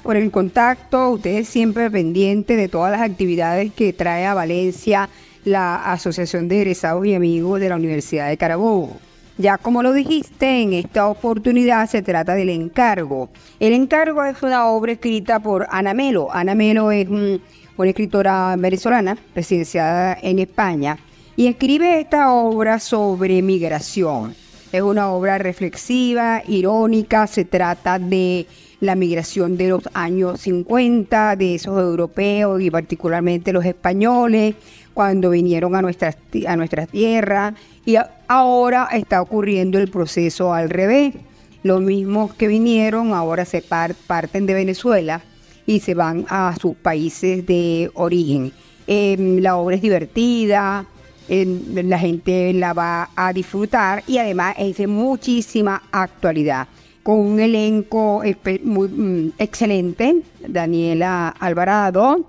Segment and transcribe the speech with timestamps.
[0.00, 1.10] por el contacto.
[1.10, 5.08] Ustedes siempre pendientes de todas las actividades que trae a Valencia
[5.44, 8.96] la Asociación de Egresados y Amigos de la Universidad de Carabobo.
[9.36, 13.30] Ya como lo dijiste, en esta oportunidad se trata del encargo.
[13.58, 16.28] El encargo es una obra escrita por Ana Melo.
[16.32, 17.40] Ana Melo es una
[17.88, 20.98] escritora venezolana, residenciada en España,
[21.36, 24.34] y escribe esta obra sobre migración.
[24.74, 28.44] Es una obra reflexiva, irónica, se trata de
[28.80, 34.56] la migración de los años 50, de esos europeos y particularmente los españoles,
[34.92, 36.16] cuando vinieron a nuestras,
[36.48, 37.54] a nuestras tierras,
[37.86, 37.94] y
[38.26, 41.14] ahora está ocurriendo el proceso al revés.
[41.62, 45.22] Los mismos que vinieron ahora se parten de Venezuela
[45.66, 48.52] y se van a sus países de origen.
[48.88, 50.84] Em, la obra es divertida,
[51.28, 56.68] la gente la va a disfrutar y además es de muchísima actualidad,
[57.02, 62.26] con un elenco mm, excelente, Daniela Alvarado,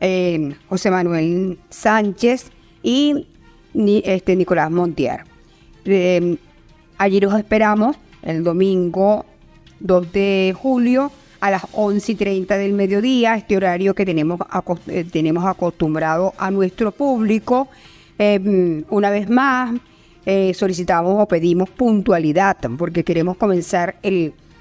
[0.00, 2.50] eh, José Manuel Sánchez
[2.82, 3.26] y
[3.74, 5.24] este, Nicolás Montier.
[5.84, 6.36] Eh,
[6.98, 9.24] allí los esperamos el domingo
[9.80, 14.40] 2 de julio a las 11 y 30 del mediodía, este horario que tenemos,
[14.88, 17.68] eh, tenemos acostumbrado a nuestro público.
[18.18, 19.74] Em, una vez más,
[20.26, 23.96] eh, solicitamos o pedimos puntualidad porque queremos comenzar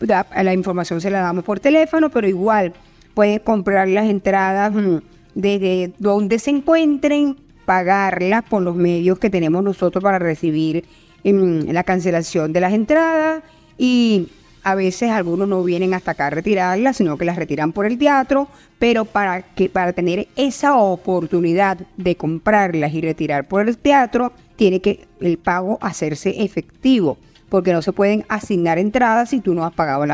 [0.00, 2.72] la, información se la damos por teléfono, pero igual
[3.14, 4.98] pueden comprar las entradas mm,
[5.34, 10.84] desde donde se encuentren, pagarlas por los medios que tenemos nosotros para recibir
[11.24, 13.42] mm, la cancelación de las entradas
[13.78, 14.28] y
[14.64, 17.98] a veces algunos no vienen hasta acá a retirarlas, sino que las retiran por el
[17.98, 18.48] teatro,
[18.78, 24.80] pero para que para tener esa oportunidad de comprarlas y retirar por el teatro, tiene
[24.80, 27.18] que el pago hacerse efectivo
[27.48, 30.04] porque no se pueden asignar entradas si tú no has pagado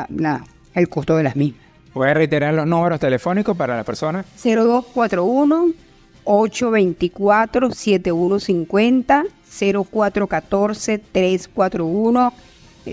[0.75, 1.68] el costo de las mismas.
[1.99, 4.25] Voy a reiterar los números telefónicos para las personas.
[4.41, 5.73] 0241
[6.23, 9.25] 824 7150
[9.91, 12.33] 0414 341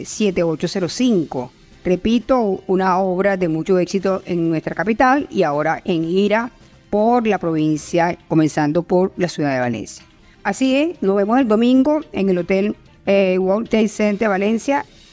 [0.04, 1.52] 7805.
[1.84, 6.50] Repito, una obra de mucho éxito en nuestra capital y ahora en gira
[6.90, 10.04] por la provincia, comenzando por la ciudad de Valencia.
[10.42, 14.84] Así es, nos vemos el domingo en el Hotel eh, World Trade Center Valencia